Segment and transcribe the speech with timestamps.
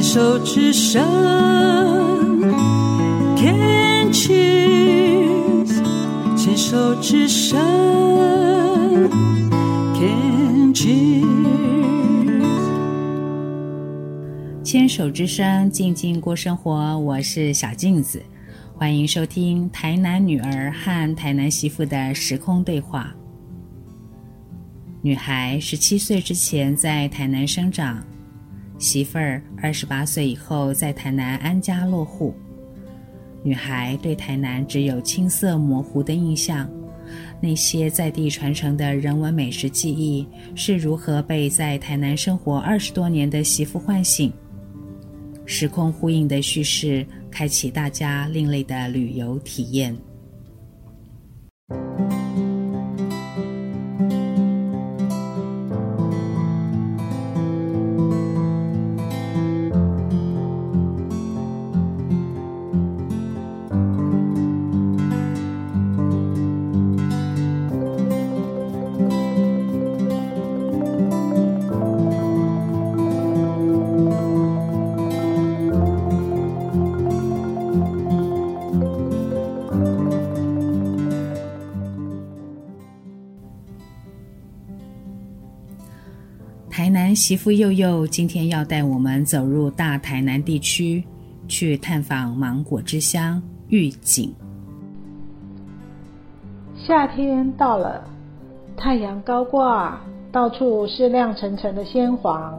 [0.00, 1.04] 牵手之声
[3.36, 5.68] ，Can cheers，
[6.34, 7.60] 牵手之声
[9.92, 11.22] ，Can cheers，
[14.64, 16.98] 牵手之声，静静过生活。
[16.98, 18.22] 我是小镜子，
[18.74, 23.14] 欢迎收听台南女儿和台南媳妇的时空对话。
[25.02, 28.02] 女孩十七岁之前在台南生长。
[28.80, 32.34] 媳妇儿二十八岁以后在台南安家落户，
[33.42, 36.68] 女孩对台南只有青涩模糊的印象。
[37.42, 44.32] 那些在地传承的人文美食记忆是如何被在台南生活二十多年的媳妇唤醒？
[45.44, 49.94] 时空呼应的叙事，开启大家另类的旅游体验。
[87.20, 91.04] 媳妇祐祐今天要带我们走入大台南地区，
[91.46, 94.34] 去探访芒果之乡玉井。
[96.74, 98.02] 夏天到了，
[98.74, 100.00] 太阳高挂，
[100.32, 102.58] 到处是亮澄澄的鲜黄。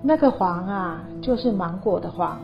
[0.00, 2.40] 那个黄啊，就是芒果的黄，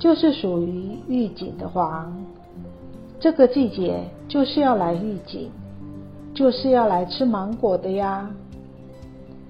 [0.00, 2.12] 就是属于玉井的黄。
[3.20, 5.48] 这个季节就是要来玉井，
[6.34, 8.28] 就是要来吃芒果的呀。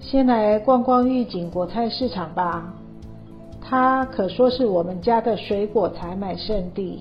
[0.06, 2.74] 先来逛逛玉井果菜市场吧，
[3.62, 7.00] 它可说是我们家的水果采买圣地。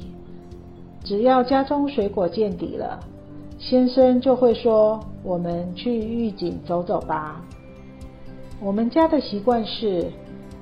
[1.04, 3.02] 只要家中水果见底了，
[3.60, 7.44] 先生就会说：“我们去玉井走走吧。”
[8.64, 10.10] 我们家的习惯是，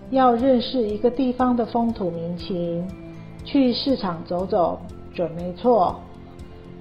[0.10, 2.84] 要认识一个地方的风土民情，
[3.46, 4.80] 去市场走走
[5.14, 6.00] 准没错。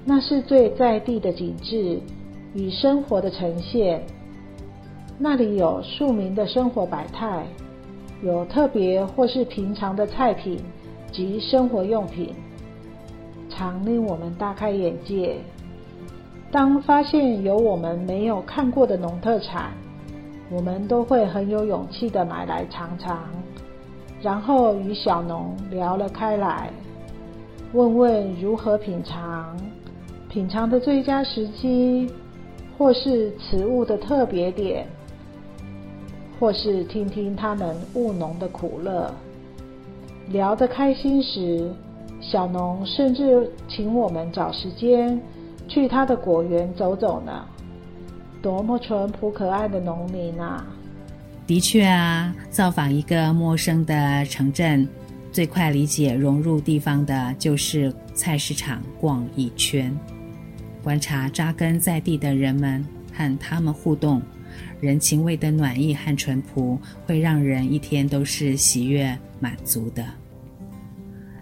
[0.07, 2.01] 那是最在地的景致
[2.55, 4.03] 与生活的呈现。
[5.23, 7.45] 那里有庶民的生活百态，
[8.23, 10.59] 有特别或是平常的菜品
[11.13, 12.35] 及生活用品，
[13.51, 15.37] 常令我们大开眼界。
[16.51, 19.73] 当发现有我们没有看过的农特产，
[20.51, 23.29] 我们都会很有勇气的买来尝尝，
[24.23, 26.71] 然后与小农聊了开来，
[27.75, 29.55] 问问如何品尝，
[30.31, 32.11] 品尝的最佳时机，
[32.79, 34.87] 或是此物的特别点。
[36.41, 39.15] 或是听听他们务农的苦乐，
[40.31, 41.71] 聊得开心时，
[42.19, 45.21] 小农甚至请我们找时间
[45.69, 47.45] 去他的果园走走呢。
[48.41, 50.67] 多么淳朴可爱的农民啊！
[51.47, 54.89] 的确啊，造访一个陌生的城镇，
[55.31, 59.95] 最快理解融入地方的就是菜市场逛一圈，
[60.83, 64.23] 观察扎根在地的人们和他们互动。
[64.81, 70.05] 人情味的暖意和淳朴，会让人一天都是喜悦满足的。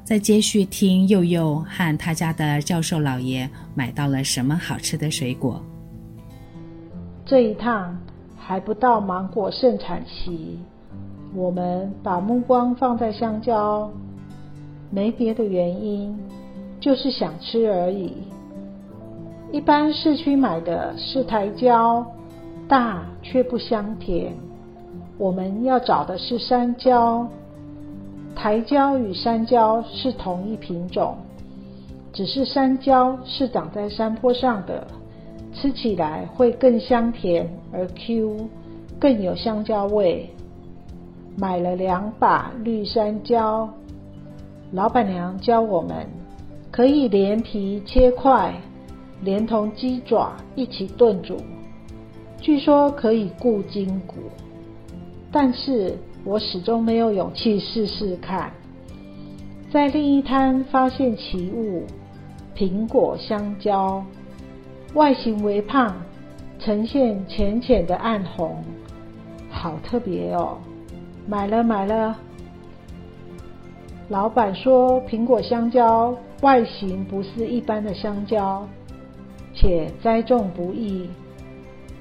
[0.05, 5.63] 再接续听佑佑和他家的教授老爷买到了什么好吃的水果。
[7.27, 7.95] 这一趟
[8.39, 10.59] 还不到芒果盛产期，
[11.35, 13.91] 我们把目光放在香蕉，
[14.91, 16.19] 没别的原因，
[16.81, 18.15] 就是想吃而已。
[19.53, 22.07] 一般市区买的是台蕉。
[22.69, 24.35] 大却不香甜，
[25.17, 27.27] 我们要找的是山椒。
[28.37, 31.17] 台椒与山椒是同一品种，
[32.13, 34.87] 只是山椒是长在山坡上的，
[35.55, 38.49] 吃起来会更香甜而 Q，
[39.01, 40.29] 更有香蕉味。
[41.37, 43.69] 买了两把绿山椒，
[44.73, 46.07] 老板娘教我们
[46.71, 48.53] 可以连皮切块，
[49.23, 51.37] 连同鸡爪一起炖煮。
[52.41, 54.15] 据说可以固筋骨，
[55.33, 58.53] 但是我始终没有勇气试试看。
[59.71, 61.85] 在另一摊发现奇物——
[62.57, 64.03] 苹果香蕉，
[64.95, 65.95] 外形微胖，
[66.59, 68.65] 呈现浅浅的暗红，
[69.51, 70.57] 好特别哦！
[71.27, 72.17] 买了买了。
[74.09, 78.67] 老板说，苹果香蕉外形不是一般的香蕉，
[79.55, 81.11] 且栽种不易。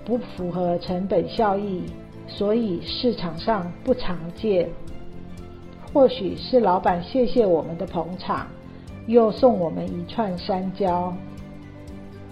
[0.07, 1.83] 不符合成本效益，
[2.30, 4.69] 所以市场上不常见。
[5.92, 8.48] 或许是老板谢谢我们的捧场，
[9.06, 11.13] 又送我们一串香蕉。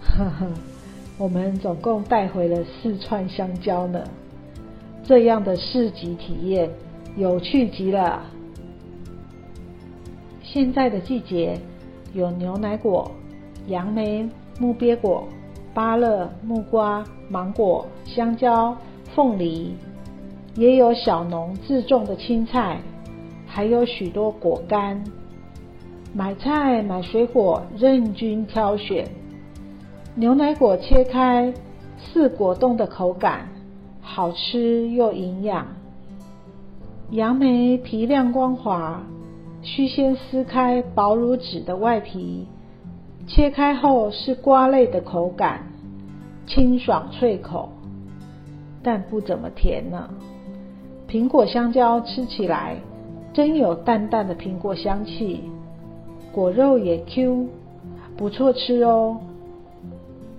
[0.02, 0.48] 呵呵，
[1.18, 4.02] 我们总共带回了四串香蕉呢。
[5.04, 6.70] 这样的市集体验
[7.18, 8.24] 有趣极了。
[10.42, 11.60] 现在的季节
[12.14, 13.12] 有牛奶果、
[13.68, 14.30] 杨梅、
[14.60, 15.28] 木鳖果、
[15.76, 18.78] 芭乐、木瓜、芒果、香蕉、
[19.14, 19.76] 凤梨，
[20.56, 22.80] 也有小农自种的青菜，
[23.46, 25.04] 还有许多果干。
[26.14, 29.06] 买菜买水果任君挑选，
[30.16, 31.54] 牛奶果切开
[31.98, 33.50] 似果冻的口感。
[34.02, 35.68] 好吃又营养。
[37.12, 39.04] 杨梅皮亮光滑，
[39.62, 42.48] 需先撕开薄如纸的外皮，
[43.28, 45.64] 切开后是瓜类的口感，
[46.46, 47.70] 清爽脆口，
[48.84, 50.10] 但不怎么甜呢。
[51.08, 52.78] 苹果香蕉吃起来
[53.34, 55.42] 真有淡淡的苹果香气，
[56.32, 57.48] 果肉也 Q，
[58.16, 59.18] 不错吃哦。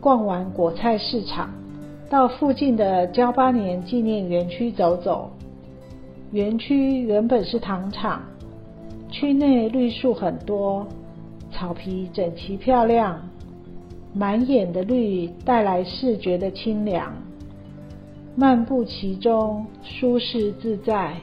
[0.00, 1.50] 逛完果菜市场。
[2.08, 5.28] 到附近的交八年纪念园区走走。
[6.30, 8.22] 园区原本是糖厂，
[9.10, 10.86] 区内绿树很多，
[11.56, 13.18] 草皮整齐漂亮，
[14.12, 17.10] 满眼的绿带来视觉的清凉。
[18.34, 21.16] 漫步其中，舒适自在。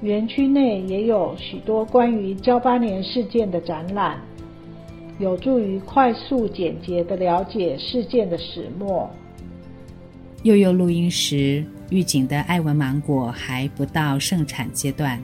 [0.00, 4.20] 园区内也有许多关于噍吧哖事件的展览，
[5.20, 9.08] 有助于快速简洁地了解事件的始末。
[10.42, 15.22] 祐祐录音时，玉井的爱文芒果还不到盛产阶段，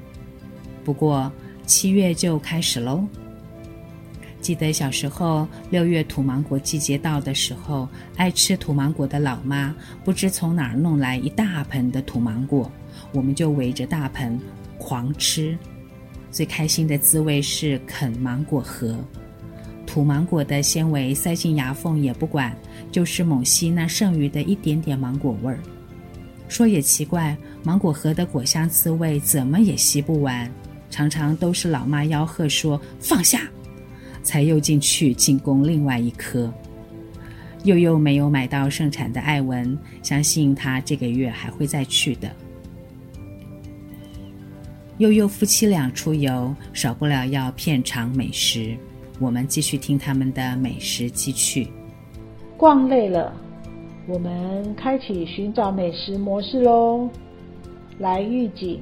[0.84, 1.30] 不过
[1.66, 3.04] 七月就开始喽。
[4.40, 12.70] 记得小时候六月土芒果季节到的时候，爱吃土芒果的老妈不知从哪儿弄来一大盆的土芒果，
[13.12, 14.38] 我们就围着大盆
[14.78, 15.56] 狂吃。
[16.30, 18.96] 最开心的滋味是啃芒果核。
[19.86, 22.56] 土芒果的纤维塞进牙缝也不管，
[22.92, 25.58] 就是猛吸那剩余的一点点芒果味儿。
[26.48, 30.50] 说也奇怪，芒果核的果香滋味怎么也吸不完，
[30.90, 33.42] 常常都是老妈吆喝说放下，
[34.22, 36.52] 才又进去进攻另外一颗。
[37.64, 42.30] 祐祐没有买到盛产的爱文，相信他这个月还会再去的。
[44.98, 48.76] 祐祐夫妻俩出游，少不了要片尝美食。
[49.18, 51.68] 我们继续听他们的美食记趣。
[52.56, 53.34] 逛累了，
[54.06, 57.08] 我们开启寻找美食模式喽。
[57.98, 58.80] 来预警，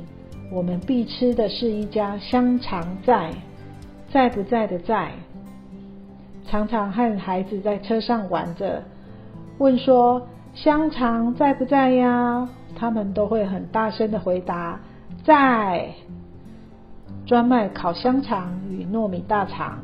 [0.53, 3.33] 我们必吃的是一家香肠在，
[4.13, 5.11] 在不在的在。
[6.47, 8.83] 常常和孩子在车上玩着，
[9.59, 12.49] 问说香肠在不在呀？
[12.75, 14.81] 他们都会很大声的回答
[15.25, 15.91] 在。
[17.27, 19.81] 专卖烤香肠与糯米大肠。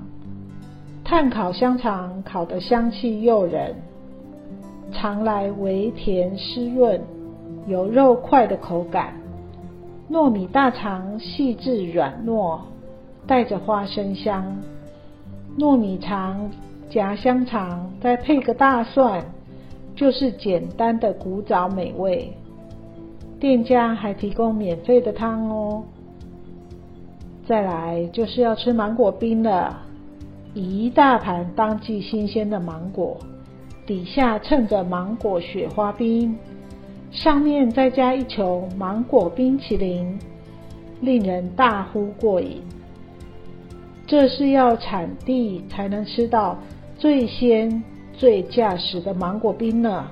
[1.05, 3.75] 炭烤香肠烤得香气诱人，
[4.91, 7.03] 尝来微甜湿润，
[7.67, 9.12] 有肉块的口感。
[10.11, 12.61] 糯米大肠细致软糯，
[13.26, 14.56] 带着花生香。
[15.59, 16.50] 糯米肠
[16.91, 19.25] 夹香肠，再配个大蒜，
[19.94, 22.32] 就是简单的古早美味。
[23.38, 25.85] 店家还提供免费的汤哦。
[27.47, 29.81] 再来就是要吃芒果冰了。
[30.54, 33.16] 一大盘当季新鲜的芒果，
[33.85, 36.38] 底下衬着芒果雪花冰，
[37.11, 40.19] 上面再加一球芒果冰淇淋，
[41.00, 42.62] 令人大呼过瘾。
[44.06, 46.58] 这是要产地才能吃到
[46.99, 47.82] 最鲜、
[48.12, 50.08] 最价实的芒果冰呢。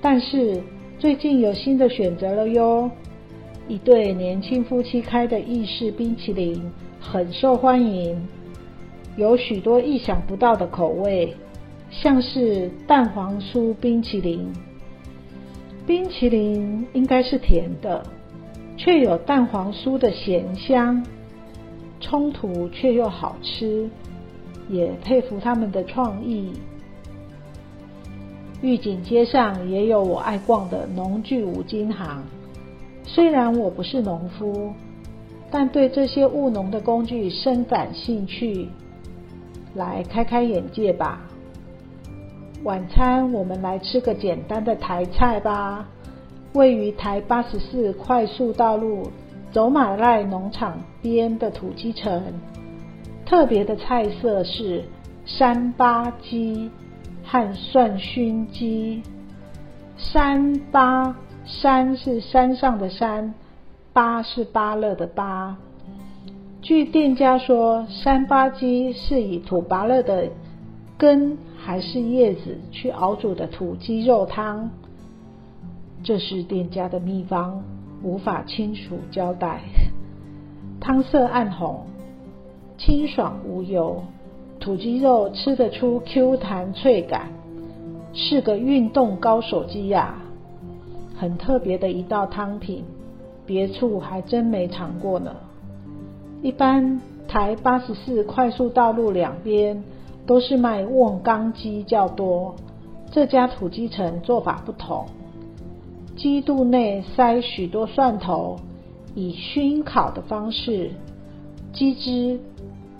[0.00, 0.62] 但是
[0.98, 2.90] 最近有新的选择了哟，
[3.68, 6.62] 一对年轻夫妻开的意式冰淇淋
[7.00, 8.26] 很受欢迎。
[9.16, 11.34] 有许多意想不到的口味，
[11.90, 14.48] 像是蛋黄酥冰淇淋。
[15.86, 18.02] 冰淇淋应该是甜的，
[18.76, 21.04] 却有蛋黄酥的咸香，
[22.00, 23.88] 冲突却又好吃，
[24.68, 26.52] 也佩服他们的创意。
[28.60, 32.22] 御景街上也有我爱逛的农具五金行，
[33.04, 34.72] 虽然我不是农夫，
[35.50, 38.68] 但对这些务农的工具深感兴趣。
[39.74, 41.20] 来开开眼界吧！
[42.64, 45.86] 晚餐我们来吃个简单的台菜吧。
[46.54, 49.08] 位于台八十四快速道路
[49.58, 52.22] 走马濑农场边的土鸡城，
[53.26, 54.84] 特别的菜色是
[55.26, 56.70] 山巴鸡
[57.24, 59.02] 和蒜熏鸡。
[59.96, 63.34] 山巴，山是山上的山，
[63.92, 65.56] 巴是芭乐的芭。
[66.62, 70.28] 据店家说，三八鸡是以土芭乐的
[70.96, 74.70] 根还是叶子去熬煮的土鸡肉汤，
[76.04, 77.64] 这是店家的秘方，
[78.02, 79.60] 无法清楚交代。
[80.80, 81.86] 汤色暗红，
[82.76, 84.02] 清爽无油，
[84.60, 87.28] 土鸡肉吃得出 Q 弹脆感，
[88.12, 90.16] 是个运动高手鸡呀，
[91.16, 92.84] 很特别的一道汤品，
[93.44, 95.34] 别处还真没尝过呢。
[96.42, 99.82] 一般台八十四快速道路两边
[100.24, 102.54] 都是卖瓮缸鸡较多，
[103.10, 105.06] 这家土鸡城做法不同，
[106.18, 108.56] 鸡肚内塞许多蒜头，
[109.14, 110.90] 以熏烤的方式，
[111.72, 112.40] 鸡汁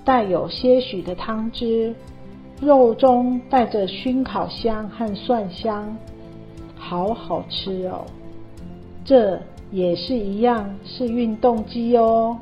[0.04, 1.96] 带有些许的汤汁，
[2.60, 5.96] 肉中带着熏烤香和蒜香，
[6.76, 8.04] 好好吃哦。
[9.04, 9.40] 这
[9.72, 12.38] 也是一样是运动鸡哦。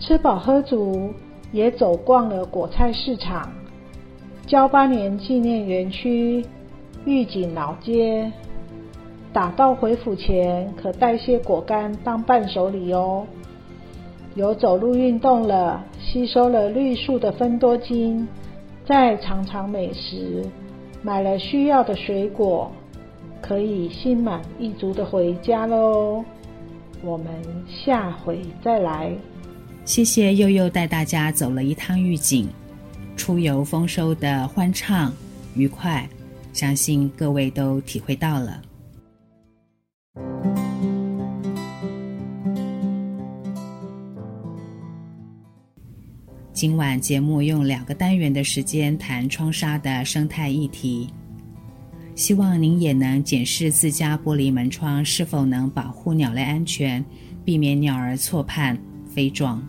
[0.00, 1.10] 吃饱喝足，
[1.52, 3.52] 也走逛了果菜市场、
[4.48, 6.44] 交八年纪念园区、
[7.04, 8.32] 御景老街。
[9.34, 13.26] 打道回府前，可带些果干当伴手礼哦。
[14.36, 18.28] 有走路运动了，吸收了绿树的芬多精，
[18.86, 20.44] 再尝尝美食，
[21.02, 22.70] 买了需要的水果，
[23.42, 26.24] 可以心满意足的回家喽。
[27.02, 27.26] 我们
[27.68, 29.12] 下回再来。
[29.84, 32.48] 谢谢悠悠带大家走了一趟玉井，
[33.16, 35.12] 出游丰收的欢畅
[35.56, 36.08] 愉快，
[36.52, 38.62] 相信各位都体会到了。
[46.54, 51.10] 今晚节目用两个单元的时间谈窗纱的生态议题，
[52.14, 57.04] 希望您也能检视自家玻璃门窗是否能保护鸟类安全，
[57.44, 59.60] 避免鸟儿错判飞撞。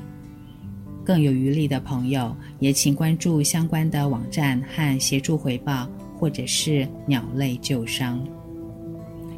[1.04, 8.24] 更有余力的朋友，也请关注相关的网站和协助回报，或者是鸟类救伤。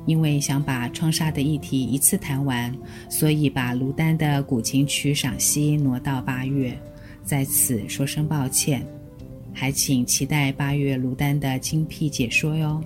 [0.06, 2.76] 因为想把窗纱的议题一次谈完，
[3.10, 6.78] 所以把卢丹的古琴曲赏析挪到八月，
[7.28, 8.88] 在此说声抱歉，
[9.54, 12.82] 还请期待八月卢丹的精辟解说哟。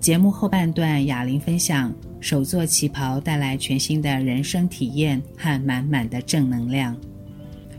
[0.00, 1.94] 节目后半段，哑铃分享。
[2.20, 6.94] 手作旗袍带来全新的人生体验和满满的正能量。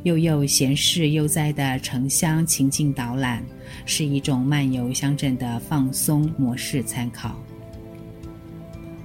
[0.04, 3.44] 祐祐闲适悠哉的城乡情境导览，
[3.86, 7.36] 是一种漫游乡镇的放松模式参考。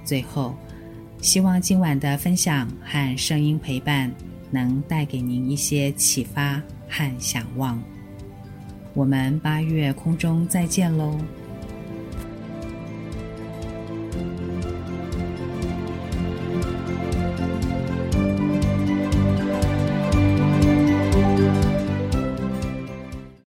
[0.03, 0.55] 最后，
[1.21, 4.11] 希望今晚的分享和声音陪伴，
[4.49, 7.81] 能带给您一些启发和向往。
[8.93, 11.17] 我们八月空中再见喽！